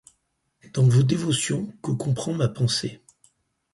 [0.73, 3.03] Dans vos dévotions que comprend ma pensée